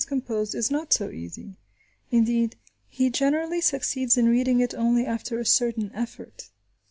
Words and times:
posed 0.25 0.55
is 0.55 0.71
not 0.71 0.91
so 0.91 1.11
easy. 1.11 1.57
Indeed, 2.09 2.55
he 2.89 3.11
generally 3.11 3.61
succeeds 3.61 4.17
in 4.17 4.29
reading 4.29 4.59
it 4.59 4.73
only 4.73 5.05
after 5.05 5.37
a 5.37 5.45
certain 5.45 5.91
effort. 5.93 6.49